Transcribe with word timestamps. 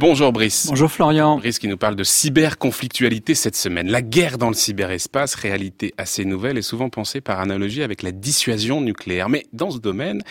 Bonjour 0.00 0.32
Brice. 0.32 0.66
Bonjour 0.68 0.92
Florian. 0.92 1.38
Brice 1.38 1.58
qui 1.58 1.66
nous 1.66 1.76
parle 1.76 1.96
de 1.96 2.04
cyberconflictualité 2.04 3.34
cette 3.34 3.56
semaine. 3.56 3.90
La 3.90 4.00
guerre 4.00 4.38
dans 4.38 4.46
le 4.46 4.54
cyberespace, 4.54 5.34
réalité 5.34 5.92
assez 5.98 6.24
nouvelle 6.24 6.56
et 6.56 6.62
souvent 6.62 6.88
pensée 6.88 7.20
par 7.20 7.40
analogie 7.40 7.82
avec 7.82 8.02
la 8.02 8.12
dissuasion 8.12 8.80
nucléaire. 8.80 9.28
Mais 9.28 9.46
dans 9.52 9.72
ce 9.72 9.78
domaine, 9.78 10.22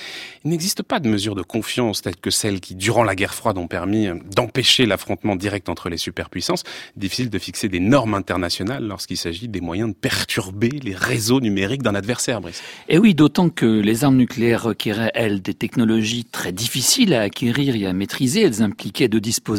il 0.45 0.51
n'existe 0.51 0.83
pas 0.83 1.01
de 1.01 1.09
mesures 1.09 1.35
de 1.35 1.41
confiance 1.41 2.01
telles 2.01 2.15
que 2.15 2.29
celles 2.29 2.61
qui, 2.61 2.75
durant 2.75 3.03
la 3.03 3.13
guerre 3.13 3.33
froide, 3.33 3.57
ont 3.57 3.67
permis 3.67 4.07
d'empêcher 4.33 4.85
l'affrontement 4.85 5.35
direct 5.35 5.67
entre 5.67 5.89
les 5.89 5.97
superpuissances. 5.97 6.63
Difficile 6.95 7.29
de 7.29 7.37
fixer 7.37 7.67
des 7.67 7.81
normes 7.81 8.13
internationales 8.13 8.87
lorsqu'il 8.87 9.17
s'agit 9.17 9.49
des 9.49 9.59
moyens 9.59 9.89
de 9.89 9.95
perturber 9.95 10.69
les 10.81 10.95
réseaux 10.95 11.41
numériques 11.41 11.83
d'un 11.83 11.95
adversaire, 11.95 12.39
Brice. 12.39 12.63
Et 12.87 12.97
oui, 12.97 13.15
d'autant 13.15 13.49
que 13.49 13.65
les 13.65 14.05
armes 14.05 14.15
nucléaires 14.15 14.63
requéraient, 14.63 15.11
elles, 15.13 15.41
des 15.41 15.53
technologies 15.53 16.23
très 16.23 16.53
difficiles 16.53 17.13
à 17.13 17.23
acquérir 17.23 17.75
et 17.75 17.85
à 17.85 17.91
maîtriser. 17.91 18.43
Elles 18.43 18.61
impliquaient 18.61 19.09
de 19.09 19.19
disposer 19.19 19.56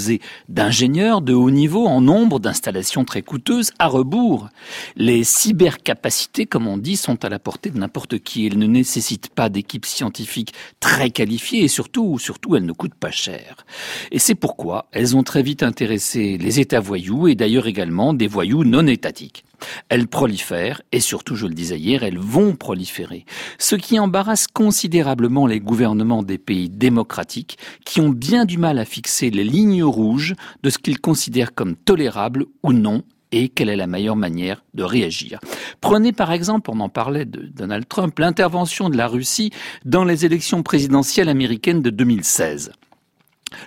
d'ingénieurs 0.48 1.20
de 1.20 1.34
haut 1.34 1.50
niveau 1.50 1.86
en 1.86 2.00
nombre, 2.00 2.40
d'installations 2.40 3.04
très 3.04 3.22
coûteuses, 3.22 3.72
à 3.78 3.86
rebours. 3.86 4.48
Les 4.96 5.24
cybercapacités, 5.24 6.46
comme 6.46 6.66
on 6.66 6.78
dit, 6.78 6.96
sont 6.96 7.24
à 7.24 7.28
la 7.28 7.38
portée 7.38 7.70
de 7.70 7.78
n'importe 7.78 8.18
qui. 8.18 8.46
Elles 8.46 8.58
ne 8.58 8.66
nécessitent 8.66 9.28
pas 9.28 9.48
d'équipes 9.48 9.86
scientifiques 9.86 10.54
très 10.80 11.10
qualifiées 11.10 11.64
et 11.64 11.68
surtout, 11.68 12.18
surtout, 12.18 12.56
elles 12.56 12.66
ne 12.66 12.72
coûtent 12.72 12.94
pas 12.94 13.10
cher. 13.10 13.64
Et 14.10 14.18
c'est 14.18 14.34
pourquoi 14.34 14.86
elles 14.92 15.16
ont 15.16 15.22
très 15.22 15.42
vite 15.42 15.62
intéressé 15.62 16.38
les 16.38 16.60
États 16.60 16.80
voyous 16.80 17.28
et 17.28 17.34
d'ailleurs 17.34 17.66
également 17.66 18.14
des 18.14 18.26
voyous 18.26 18.64
non 18.64 18.86
étatiques. 18.86 19.44
Elles 19.88 20.08
prolifèrent, 20.08 20.82
et 20.92 21.00
surtout, 21.00 21.36
je 21.36 21.46
le 21.46 21.54
disais 21.54 21.78
hier, 21.78 22.02
elles 22.02 22.18
vont 22.18 22.56
proliférer. 22.56 23.24
Ce 23.58 23.76
qui 23.76 23.98
embarrasse 23.98 24.46
considérablement 24.46 25.46
les 25.46 25.60
gouvernements 25.60 26.22
des 26.22 26.38
pays 26.38 26.68
démocratiques, 26.68 27.58
qui 27.84 28.00
ont 28.00 28.10
bien 28.10 28.44
du 28.44 28.58
mal 28.58 28.78
à 28.78 28.84
fixer 28.84 29.30
les 29.30 29.44
lignes 29.44 29.84
rouges 29.84 30.34
de 30.62 30.70
ce 30.70 30.78
qu'ils 30.78 31.00
considèrent 31.00 31.54
comme 31.54 31.76
tolérable 31.76 32.46
ou 32.62 32.72
non 32.72 33.02
et 33.32 33.48
quelle 33.48 33.68
est 33.68 33.76
la 33.76 33.86
meilleure 33.86 34.16
manière 34.16 34.64
de 34.74 34.82
réagir. 34.82 35.38
Prenez 35.80 36.12
par 36.12 36.32
exemple, 36.32 36.70
on 36.72 36.80
en 36.80 36.88
parlait 36.88 37.26
de 37.26 37.42
Donald 37.46 37.86
Trump, 37.86 38.18
l'intervention 38.18 38.88
de 38.88 38.96
la 38.96 39.06
Russie 39.06 39.50
dans 39.84 40.04
les 40.04 40.24
élections 40.24 40.62
présidentielles 40.62 41.28
américaines 41.28 41.82
de 41.82 41.90
2016. 41.90 42.72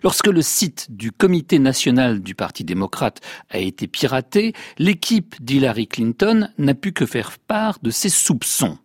Lorsque 0.04 0.28
le 0.28 0.42
site 0.42 0.88
du 0.90 1.12
comité 1.12 1.60
national 1.60 2.22
du 2.22 2.36
Parti 2.36 2.64
démocrate 2.64 3.20
a 3.50 3.58
été 3.58 3.88
piraté, 3.88 4.54
l'équipe 4.78 5.36
d'Hillary 5.42 5.88
Clinton 5.88 6.50
n'a 6.58 6.74
pu 6.74 6.92
que 6.92 7.06
faire 7.06 7.38
part 7.40 7.80
de 7.82 7.90
ses 7.90 8.10
soupçons. 8.10 8.78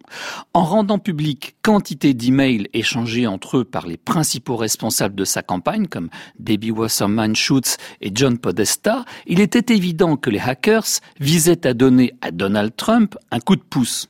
En 0.55 0.65
rendant 0.65 0.99
public 0.99 1.57
quantité 1.63 2.15
d'emails 2.15 2.69
échangés 2.73 3.27
entre 3.27 3.59
eux 3.59 3.65
par 3.65 3.87
les 3.87 3.97
principaux 3.97 4.57
responsables 4.57 5.15
de 5.15 5.25
sa 5.25 5.43
campagne, 5.43 5.87
comme 5.87 6.11
Debbie 6.39 6.71
Wasserman 6.71 7.35
Schutz 7.35 7.77
et 8.01 8.11
John 8.15 8.39
Podesta, 8.39 9.05
il 9.27 9.41
était 9.41 9.75
évident 9.75 10.17
que 10.17 10.31
les 10.31 10.41
hackers 10.41 11.01
visaient 11.21 11.67
à 11.67 11.75
donner 11.75 12.15
à 12.21 12.31
Donald 12.31 12.75
Trump 12.77 13.17
un 13.31 13.41
coup 13.41 13.57
de 13.57 13.63
pouce. 13.63 14.09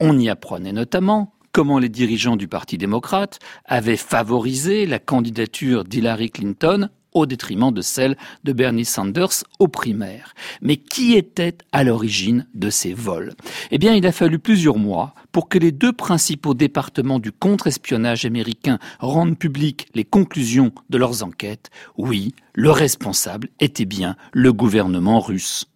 On 0.00 0.18
y 0.18 0.28
apprenait 0.28 0.72
notamment 0.72 1.32
comment 1.52 1.78
les 1.78 1.88
dirigeants 1.88 2.36
du 2.36 2.48
Parti 2.48 2.78
démocrate 2.78 3.38
avaient 3.64 3.96
favorisé 3.96 4.86
la 4.86 4.98
candidature 4.98 5.84
d'Hillary 5.84 6.30
Clinton 6.30 6.88
au 7.12 7.26
détriment 7.26 7.72
de 7.72 7.82
celle 7.82 8.16
de 8.44 8.52
Bernie 8.52 8.84
Sanders 8.84 9.44
aux 9.58 9.68
primaires. 9.68 10.34
Mais 10.60 10.76
qui 10.76 11.14
était 11.14 11.56
à 11.72 11.84
l'origine 11.84 12.46
de 12.54 12.70
ces 12.70 12.92
vols? 12.92 13.34
Eh 13.70 13.78
bien, 13.78 13.94
il 13.94 14.06
a 14.06 14.12
fallu 14.12 14.38
plusieurs 14.38 14.78
mois 14.78 15.14
pour 15.30 15.48
que 15.48 15.58
les 15.58 15.72
deux 15.72 15.92
principaux 15.92 16.54
départements 16.54 17.18
du 17.18 17.32
contre-espionnage 17.32 18.24
américain 18.24 18.78
rendent 19.00 19.38
publiques 19.38 19.88
les 19.94 20.04
conclusions 20.04 20.72
de 20.90 20.98
leurs 20.98 21.22
enquêtes. 21.22 21.70
Oui, 21.96 22.34
le 22.54 22.70
responsable 22.70 23.48
était 23.60 23.84
bien 23.84 24.16
le 24.32 24.52
gouvernement 24.52 25.20
russe. 25.20 25.66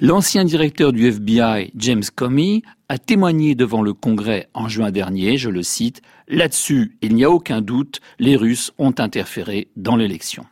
L'ancien 0.00 0.44
directeur 0.44 0.92
du 0.92 1.06
FBI, 1.06 1.70
James 1.74 2.04
Comey, 2.14 2.62
a 2.88 2.98
témoigné 2.98 3.54
devant 3.54 3.82
le 3.82 3.92
Congrès 3.92 4.48
en 4.54 4.68
juin 4.68 4.90
dernier, 4.90 5.36
je 5.36 5.50
le 5.50 5.62
cite, 5.62 6.02
Là-dessus, 6.28 6.96
il 7.02 7.16
n'y 7.16 7.24
a 7.24 7.30
aucun 7.30 7.60
doute, 7.60 8.00
les 8.20 8.36
Russes 8.36 8.72
ont 8.78 8.94
interféré 8.98 9.68
dans 9.74 9.96
l'élection. 9.96 10.46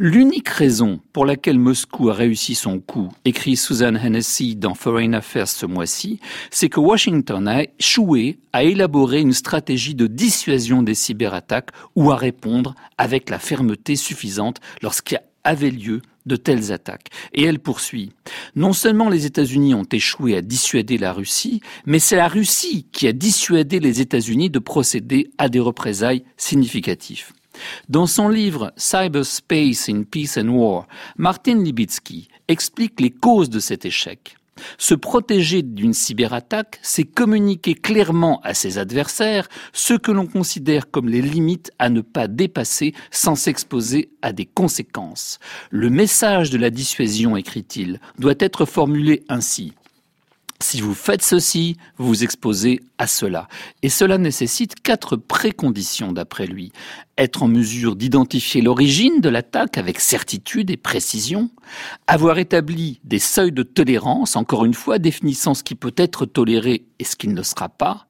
L'unique 0.00 0.48
raison 0.48 1.00
pour 1.12 1.26
laquelle 1.26 1.58
Moscou 1.58 2.08
a 2.08 2.14
réussi 2.14 2.54
son 2.54 2.78
coup, 2.78 3.08
écrit 3.24 3.56
Susan 3.56 3.96
Hennessy 3.96 4.54
dans 4.54 4.74
Foreign 4.74 5.12
Affairs 5.12 5.48
ce 5.48 5.66
mois-ci, 5.66 6.20
c'est 6.52 6.68
que 6.68 6.78
Washington 6.78 7.48
a 7.48 7.64
échoué 7.80 8.38
à 8.52 8.62
élaborer 8.62 9.20
une 9.20 9.32
stratégie 9.32 9.96
de 9.96 10.06
dissuasion 10.06 10.84
des 10.84 10.94
cyberattaques 10.94 11.70
ou 11.96 12.12
à 12.12 12.16
répondre 12.16 12.76
avec 12.96 13.28
la 13.28 13.40
fermeté 13.40 13.96
suffisante 13.96 14.60
lorsqu'il 14.82 15.18
avait 15.42 15.72
lieu 15.72 16.00
de 16.26 16.36
telles 16.36 16.70
attaques. 16.70 17.08
Et 17.32 17.42
elle 17.42 17.58
poursuit. 17.58 18.12
Non 18.54 18.72
seulement 18.72 19.08
les 19.08 19.26
États-Unis 19.26 19.74
ont 19.74 19.88
échoué 19.90 20.36
à 20.36 20.42
dissuader 20.42 20.96
la 20.96 21.12
Russie, 21.12 21.60
mais 21.86 21.98
c'est 21.98 22.14
la 22.14 22.28
Russie 22.28 22.86
qui 22.92 23.08
a 23.08 23.12
dissuadé 23.12 23.80
les 23.80 24.00
États-Unis 24.00 24.48
de 24.48 24.60
procéder 24.60 25.30
à 25.38 25.48
des 25.48 25.58
représailles 25.58 26.22
significatives. 26.36 27.32
Dans 27.88 28.06
son 28.06 28.28
livre 28.28 28.72
Cyberspace 28.76 29.88
in 29.88 30.02
Peace 30.02 30.38
and 30.38 30.48
War, 30.48 30.86
Martin 31.16 31.62
Libitsky 31.62 32.28
explique 32.48 33.00
les 33.00 33.10
causes 33.10 33.50
de 33.50 33.60
cet 33.60 33.84
échec. 33.84 34.38
Se 34.76 34.94
protéger 34.94 35.62
d'une 35.62 35.92
cyberattaque, 35.92 36.78
c'est 36.82 37.04
communiquer 37.04 37.74
clairement 37.74 38.40
à 38.42 38.54
ses 38.54 38.78
adversaires 38.78 39.48
ce 39.72 39.94
que 39.94 40.12
l'on 40.12 40.26
considère 40.26 40.90
comme 40.90 41.08
les 41.08 41.22
limites 41.22 41.70
à 41.78 41.88
ne 41.88 42.00
pas 42.00 42.28
dépasser 42.28 42.94
sans 43.10 43.34
s'exposer 43.34 44.10
à 44.22 44.32
des 44.32 44.46
conséquences. 44.46 45.38
Le 45.70 45.90
message 45.90 46.50
de 46.50 46.58
la 46.58 46.70
dissuasion, 46.70 47.36
écrit-il, 47.36 48.00
doit 48.18 48.34
être 48.38 48.64
formulé 48.64 49.24
ainsi. 49.28 49.72
Si 50.60 50.80
vous 50.80 50.94
faites 50.94 51.22
ceci, 51.22 51.76
vous 51.98 52.08
vous 52.08 52.24
exposez 52.24 52.80
à 52.98 53.06
cela. 53.06 53.46
Et 53.82 53.88
cela 53.88 54.18
nécessite 54.18 54.74
quatre 54.82 55.14
préconditions 55.14 56.10
d'après 56.10 56.48
lui. 56.48 56.72
Être 57.16 57.44
en 57.44 57.48
mesure 57.48 57.94
d'identifier 57.94 58.60
l'origine 58.60 59.20
de 59.20 59.28
l'attaque 59.28 59.78
avec 59.78 60.00
certitude 60.00 60.70
et 60.70 60.76
précision, 60.76 61.50
avoir 62.08 62.38
établi 62.38 62.98
des 63.04 63.20
seuils 63.20 63.52
de 63.52 63.62
tolérance, 63.62 64.34
encore 64.34 64.64
une 64.64 64.74
fois 64.74 64.98
définissant 64.98 65.54
ce 65.54 65.62
qui 65.62 65.76
peut 65.76 65.94
être 65.96 66.26
toléré 66.26 66.86
et 66.98 67.04
ce 67.04 67.14
qui 67.14 67.28
ne 67.28 67.36
le 67.36 67.44
sera 67.44 67.68
pas, 67.68 68.08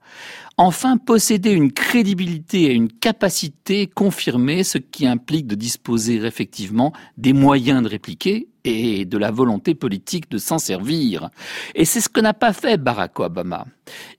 Enfin, 0.61 0.97
posséder 0.97 1.53
une 1.53 1.71
crédibilité 1.71 2.65
et 2.65 2.73
une 2.73 2.91
capacité 2.91 3.87
confirmée, 3.87 4.65
ce 4.65 4.79
qui 4.79 5.07
implique 5.07 5.47
de 5.47 5.55
disposer 5.55 6.17
effectivement 6.17 6.93
des 7.17 7.33
moyens 7.33 7.81
de 7.85 7.89
répliquer 7.89 8.49
et 8.65 9.05
de 9.05 9.19
la 9.19 9.31
volonté 9.31 9.77
politique 9.77 10.29
de 10.29 10.37
s'en 10.37 10.59
servir. 10.59 11.31
Et 11.77 11.85
c'est 11.85 12.01
ce 12.01 12.09
que 12.09 12.21
n'a 12.21 12.35
pas 12.35 12.53
fait 12.53 12.77
Barack 12.77 13.21
Obama. 13.21 13.67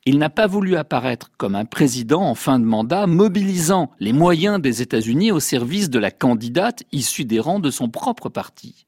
Il 0.05 0.17
n'a 0.17 0.29
pas 0.29 0.47
voulu 0.47 0.77
apparaître 0.77 1.29
comme 1.35 1.55
un 1.55 1.65
président 1.65 2.21
en 2.21 2.35
fin 2.35 2.57
de 2.57 2.63
mandat, 2.65 3.05
mobilisant 3.05 3.91
les 3.99 4.13
moyens 4.13 4.61
des 4.61 4.81
États-Unis 4.81 5.33
au 5.33 5.41
service 5.41 5.89
de 5.89 5.99
la 5.99 6.09
candidate 6.09 6.83
issue 6.93 7.25
des 7.25 7.41
rangs 7.41 7.59
de 7.59 7.69
son 7.69 7.89
propre 7.89 8.29
parti. 8.29 8.85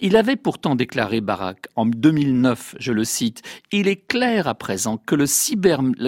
Il 0.00 0.16
avait 0.16 0.36
pourtant 0.36 0.74
déclaré 0.74 1.20
Barack 1.20 1.66
en 1.76 1.86
2009, 1.86 2.76
je 2.78 2.92
le 2.92 3.04
cite, 3.04 3.42
Il 3.70 3.88
est 3.88 4.06
clair 4.06 4.48
à 4.48 4.54
présent 4.54 4.96
que, 4.96 5.16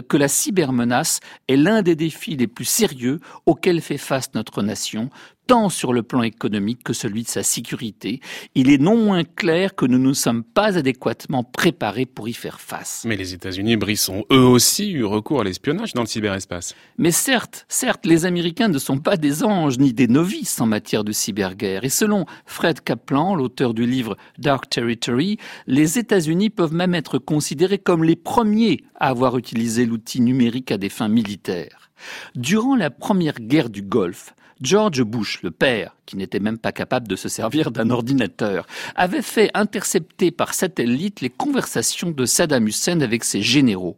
que 0.00 0.16
la 0.16 0.28
cybermenace 0.28 1.20
est 1.48 1.56
l'un 1.56 1.82
des 1.82 1.96
défis 1.96 2.36
les 2.36 2.46
plus 2.46 2.64
sérieux 2.64 3.20
auxquels 3.46 3.80
fait 3.80 3.98
face 3.98 4.34
notre 4.34 4.62
nation, 4.62 5.10
tant 5.46 5.68
sur 5.68 5.92
le 5.92 6.02
plan 6.02 6.22
économique 6.22 6.82
que 6.84 6.92
celui 6.92 7.22
de 7.22 7.28
sa 7.28 7.42
sécurité, 7.42 8.20
il 8.54 8.70
est 8.70 8.78
non 8.78 8.96
moins 8.96 9.24
clair 9.24 9.74
que 9.74 9.86
nous 9.86 9.98
ne 9.98 10.12
sommes 10.12 10.42
pas 10.42 10.78
adéquatement 10.78 11.44
préparés 11.44 12.06
pour 12.06 12.28
y 12.28 12.32
faire 12.32 12.60
face. 12.60 13.04
Mais 13.06 13.16
les 13.16 13.34
États-Unis, 13.34 13.76
Brice, 13.76 14.08
ont 14.08 14.24
eux 14.32 14.44
aussi 14.44 14.90
eu 14.90 15.04
recours 15.04 15.40
à 15.40 15.44
l'espionnage 15.44 15.92
dans 15.92 16.02
le 16.02 16.06
cyberespace. 16.06 16.74
Mais 16.98 17.10
certes, 17.10 17.66
certes, 17.68 18.06
les 18.06 18.26
Américains 18.26 18.68
ne 18.68 18.78
sont 18.78 18.98
pas 18.98 19.16
des 19.16 19.42
anges 19.42 19.78
ni 19.78 19.92
des 19.92 20.08
novices 20.08 20.60
en 20.60 20.66
matière 20.66 21.04
de 21.04 21.12
cyberguerre. 21.12 21.84
Et 21.84 21.88
selon 21.88 22.26
Fred 22.46 22.80
Kaplan, 22.80 23.34
l'auteur 23.34 23.74
du 23.74 23.86
livre 23.86 24.16
Dark 24.38 24.68
Territory, 24.68 25.38
les 25.66 25.98
États-Unis 25.98 26.50
peuvent 26.50 26.74
même 26.74 26.94
être 26.94 27.18
considérés 27.18 27.78
comme 27.78 28.04
les 28.04 28.16
premiers 28.16 28.84
à 28.94 29.08
avoir 29.08 29.36
utilisé 29.38 29.86
l'outil 29.86 30.20
numérique 30.20 30.70
à 30.70 30.78
des 30.78 30.88
fins 30.88 31.08
militaires. 31.08 31.90
Durant 32.34 32.76
la 32.76 32.90
première 32.90 33.40
guerre 33.40 33.70
du 33.70 33.82
Golfe, 33.82 34.34
George 34.60 35.02
Bush, 35.02 35.42
le 35.42 35.50
père, 35.50 35.96
qui 36.06 36.16
n'était 36.16 36.40
même 36.40 36.58
pas 36.58 36.72
capable 36.72 37.08
de 37.08 37.16
se 37.16 37.28
servir 37.28 37.70
d'un 37.70 37.90
ordinateur, 37.90 38.66
avait 38.94 39.22
fait 39.22 39.50
intercepter 39.54 40.30
par 40.30 40.54
satellite 40.54 41.20
les 41.20 41.30
conversations 41.30 42.10
de 42.10 42.24
Saddam 42.24 42.66
Hussein 42.66 43.00
avec 43.00 43.24
ses 43.24 43.42
généraux. 43.42 43.96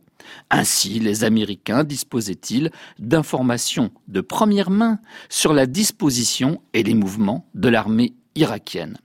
Ainsi, 0.50 0.99
les 0.99 1.25
Américains 1.25 1.85
disposaient-ils 1.85 2.70
d'informations 2.99 3.91
de 4.08 4.20
première 4.20 4.70
main 4.70 4.99
sur 5.29 5.53
la 5.53 5.67
disposition 5.67 6.61
et 6.73 6.82
les 6.82 6.94
mouvements 6.94 7.47
de 7.55 7.69
l'armée 7.69 8.14
irakienne. 8.35 8.99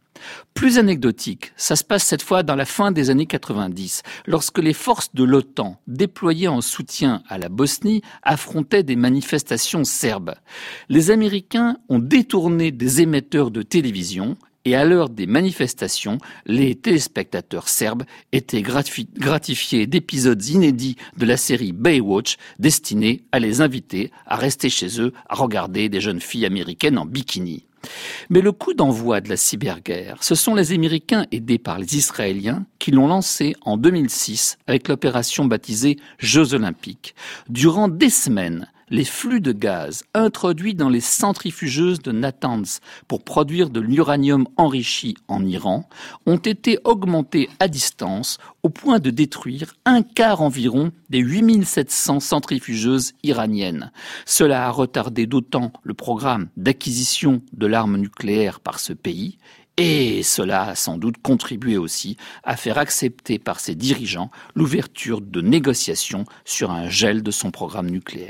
Plus 0.53 0.77
anecdotique, 0.77 1.53
ça 1.55 1.75
se 1.75 1.83
passe 1.83 2.03
cette 2.03 2.21
fois 2.21 2.43
dans 2.43 2.55
la 2.55 2.65
fin 2.65 2.91
des 2.91 3.09
années 3.09 3.25
90, 3.25 4.03
lorsque 4.25 4.59
les 4.59 4.73
forces 4.73 5.13
de 5.13 5.23
l'OTAN, 5.23 5.79
déployées 5.87 6.47
en 6.47 6.61
soutien 6.61 7.23
à 7.29 7.37
la 7.37 7.49
Bosnie, 7.49 8.01
affrontaient 8.23 8.83
des 8.83 8.95
manifestations 8.95 9.83
serbes. 9.83 10.35
Les 10.89 11.11
Américains 11.11 11.77
ont 11.89 11.99
détourné 11.99 12.71
des 12.71 13.01
émetteurs 13.01 13.51
de 13.51 13.61
télévision 13.61 14.37
et 14.65 14.75
à 14.75 14.85
l'heure 14.85 15.09
des 15.09 15.25
manifestations, 15.25 16.19
les 16.45 16.75
téléspectateurs 16.75 17.67
serbes 17.67 18.03
étaient 18.31 18.61
gratifiés 18.61 19.87
d'épisodes 19.87 20.45
inédits 20.45 20.97
de 21.17 21.25
la 21.25 21.37
série 21.37 21.71
Baywatch 21.71 22.37
destinés 22.59 23.23
à 23.31 23.39
les 23.39 23.61
inviter 23.61 24.11
à 24.25 24.35
rester 24.35 24.69
chez 24.69 25.01
eux 25.01 25.13
à 25.27 25.35
regarder 25.35 25.89
des 25.89 26.01
jeunes 26.01 26.21
filles 26.21 26.45
américaines 26.45 26.97
en 26.97 27.05
bikini. 27.05 27.65
Mais 28.29 28.41
le 28.41 28.51
coup 28.51 28.73
d'envoi 28.73 29.21
de 29.21 29.29
la 29.29 29.37
cyberguerre, 29.37 30.17
ce 30.21 30.35
sont 30.35 30.55
les 30.55 30.71
Américains 30.71 31.25
aidés 31.31 31.57
par 31.57 31.79
les 31.79 31.97
Israéliens 31.97 32.65
qui 32.79 32.91
l'ont 32.91 33.07
lancé 33.07 33.55
en 33.61 33.77
2006 33.77 34.57
avec 34.67 34.87
l'opération 34.87 35.45
baptisée 35.45 35.97
Jeux 36.17 36.53
olympiques. 36.53 37.15
Durant 37.49 37.87
des 37.87 38.09
semaines, 38.09 38.67
les 38.91 39.05
flux 39.05 39.39
de 39.39 39.53
gaz 39.53 40.03
introduits 40.13 40.75
dans 40.75 40.89
les 40.89 40.99
centrifugeuses 40.99 42.01
de 42.01 42.11
Natanz 42.11 42.81
pour 43.07 43.23
produire 43.23 43.69
de 43.69 43.79
l'uranium 43.79 44.45
enrichi 44.57 45.15
en 45.29 45.45
Iran 45.45 45.87
ont 46.25 46.37
été 46.37 46.77
augmentés 46.83 47.49
à 47.61 47.69
distance 47.69 48.37
au 48.63 48.69
point 48.69 48.99
de 48.99 49.09
détruire 49.09 49.75
un 49.85 50.03
quart 50.03 50.41
environ 50.41 50.91
des 51.09 51.19
8700 51.19 52.19
centrifugeuses 52.19 53.13
iraniennes. 53.23 53.91
Cela 54.25 54.67
a 54.67 54.69
retardé 54.69 55.25
d'autant 55.25 55.71
le 55.83 55.93
programme 55.93 56.49
d'acquisition 56.57 57.41
de 57.53 57.67
l'arme 57.67 57.95
nucléaire 57.95 58.59
par 58.59 58.79
ce 58.79 58.91
pays 58.91 59.37
et 59.77 60.21
cela 60.21 60.63
a 60.63 60.75
sans 60.75 60.97
doute 60.97 61.17
contribué 61.21 61.77
aussi 61.77 62.17
à 62.43 62.57
faire 62.57 62.77
accepter 62.77 63.39
par 63.39 63.61
ses 63.61 63.73
dirigeants 63.73 64.31
l'ouverture 64.53 65.21
de 65.21 65.39
négociations 65.39 66.25
sur 66.43 66.71
un 66.71 66.89
gel 66.89 67.23
de 67.23 67.31
son 67.31 67.51
programme 67.51 67.89
nucléaire. 67.89 68.29